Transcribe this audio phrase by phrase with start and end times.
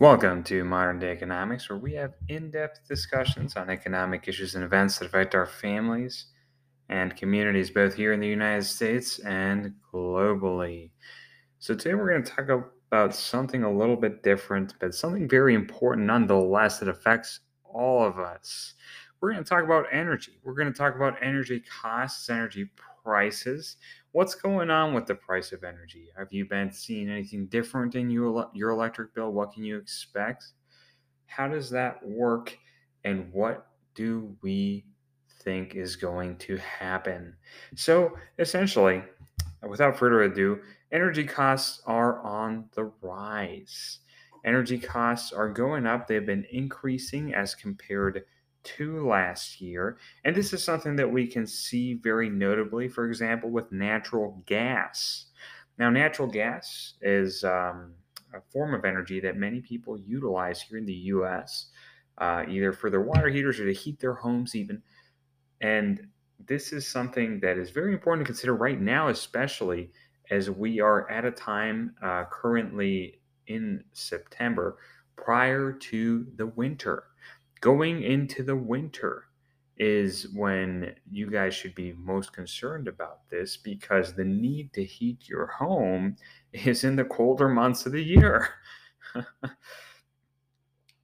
[0.00, 4.64] Welcome to Modern Day Economics, where we have in depth discussions on economic issues and
[4.64, 6.28] events that affect our families
[6.88, 10.88] and communities, both here in the United States and globally.
[11.58, 12.48] So, today we're going to talk
[12.90, 18.18] about something a little bit different, but something very important nonetheless that affects all of
[18.18, 18.72] us.
[19.20, 20.40] We're going to talk about energy.
[20.42, 22.70] We're going to talk about energy costs, energy
[23.02, 23.76] prices.
[24.12, 26.08] What's going on with the price of energy?
[26.16, 29.32] Have you been seeing anything different in your, your electric bill?
[29.32, 30.46] What can you expect?
[31.26, 32.56] How does that work?
[33.04, 34.84] And what do we
[35.42, 37.34] think is going to happen?
[37.76, 39.02] So, essentially,
[39.68, 40.60] without further ado,
[40.92, 44.00] energy costs are on the rise.
[44.44, 48.24] Energy costs are going up, they've been increasing as compared
[48.62, 49.98] to last year.
[50.24, 55.26] And this is something that we can see very notably, for example, with natural gas.
[55.78, 57.92] Now, natural gas is um,
[58.34, 61.70] a form of energy that many people utilize here in the US,
[62.18, 64.82] uh, either for their water heaters or to heat their homes, even.
[65.60, 66.06] And
[66.46, 69.90] this is something that is very important to consider right now, especially
[70.30, 74.78] as we are at a time uh, currently in September
[75.16, 77.04] prior to the winter
[77.60, 79.24] going into the winter
[79.76, 85.26] is when you guys should be most concerned about this because the need to heat
[85.26, 86.16] your home
[86.52, 88.48] is in the colder months of the year.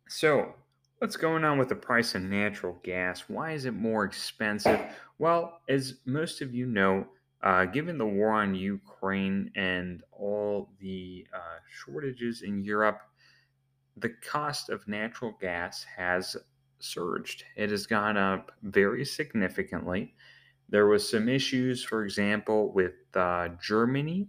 [0.09, 0.55] so,
[0.99, 3.25] what's going on with the price of natural gas?
[3.29, 4.81] Why is it more expensive?
[5.19, 7.07] Well, as most of you know,
[7.43, 13.01] uh, given the war on Ukraine and all the uh, shortages in Europe,
[13.97, 16.37] the cost of natural gas has
[16.79, 17.45] surged.
[17.57, 20.15] It has gone up very significantly.
[20.69, 24.29] There was some issues, for example, with uh, Germany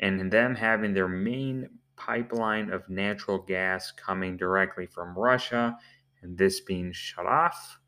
[0.00, 5.76] and them having their main pipeline of natural gas coming directly from Russia
[6.22, 7.78] and this being shut off.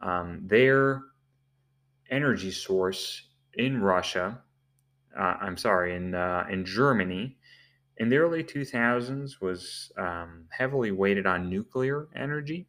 [0.00, 1.02] Um, their
[2.10, 4.40] energy source in Russia,
[5.18, 7.36] uh, I'm sorry, in uh, in Germany,
[8.02, 12.66] in the early 2000s was um, heavily weighted on nuclear energy,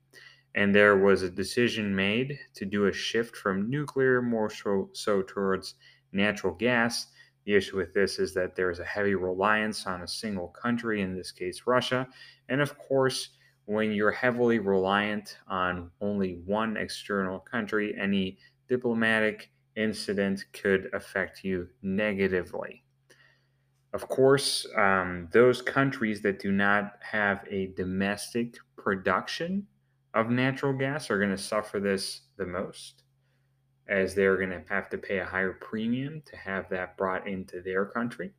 [0.54, 5.24] and there was a decision made to do a shift from nuclear more so, so
[5.24, 5.74] towards
[6.12, 7.08] natural gas.
[7.46, 11.02] The issue with this is that there is a heavy reliance on a single country,
[11.02, 12.08] in this case, Russia.
[12.48, 13.30] And of course,
[13.66, 21.70] when you're heavily reliant on only one external country, any diplomatic incident could affect you
[21.82, 22.83] negatively.
[23.94, 29.68] Of course, um, those countries that do not have a domestic production
[30.16, 33.04] of natural gas are going to suffer this the most,
[33.88, 37.62] as they're going to have to pay a higher premium to have that brought into
[37.62, 38.34] their country.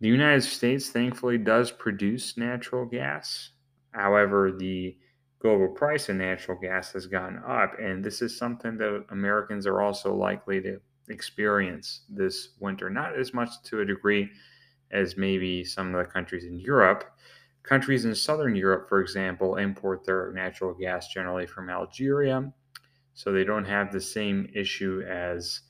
[0.00, 3.50] The United States, thankfully, does produce natural gas.
[3.92, 4.96] However, the
[5.40, 9.80] global price of natural gas has gone up, and this is something that Americans are
[9.80, 12.90] also likely to experience this winter.
[12.90, 14.30] Not as much to a degree
[14.90, 17.04] as maybe some of the countries in Europe,
[17.66, 22.52] Countries in southern Europe, for example, import their natural gas generally from Algeria,
[23.12, 25.62] so they don't have the same issue as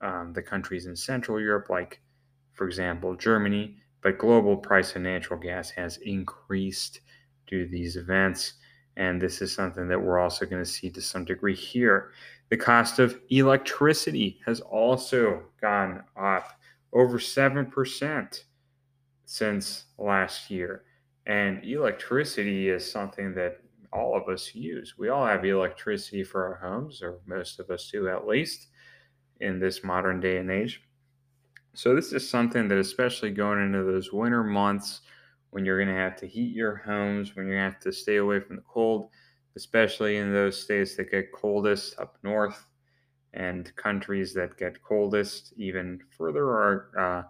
[0.00, 2.00] um, the countries in Central Europe, like,
[2.54, 3.76] for example, Germany.
[4.00, 7.00] But global price of natural gas has increased
[7.46, 8.54] due to these events,
[8.96, 12.12] and this is something that we're also going to see to some degree here.
[12.50, 16.58] The cost of electricity has also gone up
[16.92, 18.44] over 7%
[19.24, 20.84] since last year.
[21.26, 23.60] And electricity is something that
[23.92, 24.94] all of us use.
[24.98, 28.68] We all have electricity for our homes, or most of us do at least,
[29.40, 30.82] in this modern day and age.
[31.74, 35.00] So, this is something that, especially going into those winter months
[35.54, 37.92] when you're going to have to heat your homes, when you're going to have to
[37.92, 39.08] stay away from the cold,
[39.56, 42.66] especially in those states that get coldest up north
[43.32, 47.22] and countries that get coldest even further, our uh,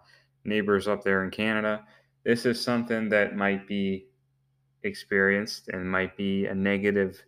[0.43, 1.83] neighbors up there in Canada
[2.25, 4.07] this is something that might be
[4.83, 7.23] experienced and might be a negative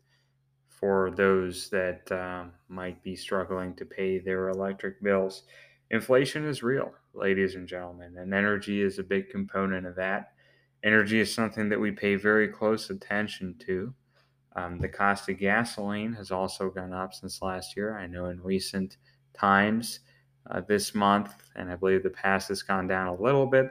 [0.67, 5.43] for those that um, might be struggling to pay their electric bills.
[5.91, 10.33] Inflation is real, ladies and gentlemen, and energy is a big component of that.
[10.83, 13.93] Energy is something that we pay very close attention to.
[14.55, 17.97] Um, the cost of gasoline has also gone up since last year.
[17.97, 18.97] I know in recent
[19.33, 19.99] times,
[20.49, 23.69] uh, this month, and I believe the past has gone down a little bit,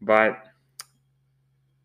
[0.00, 0.44] but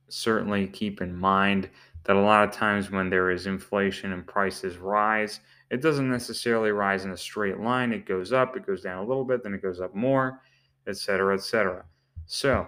[0.10, 1.70] certainly keep in mind
[2.04, 6.72] that a lot of times when there is inflation and prices rise, it doesn't necessarily
[6.72, 7.92] rise in a straight line.
[7.92, 10.42] It goes up, it goes down a little bit, then it goes up more,
[10.88, 11.84] etc., etc.
[12.26, 12.68] So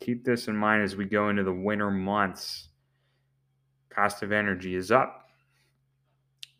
[0.00, 2.68] keep this in mind as we go into the winter months.
[3.88, 5.26] cost of energy is up.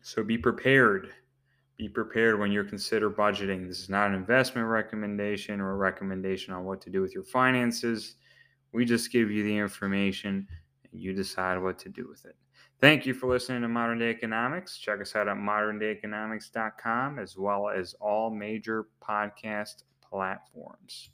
[0.01, 1.09] So be prepared.
[1.77, 3.67] Be prepared when you consider budgeting.
[3.67, 7.23] This is not an investment recommendation or a recommendation on what to do with your
[7.23, 8.15] finances.
[8.71, 10.47] We just give you the information
[10.91, 12.35] and you decide what to do with it.
[12.79, 14.77] Thank you for listening to Modern Day Economics.
[14.77, 21.09] Check us out at moderndayeconomics.com as well as all major podcast platforms.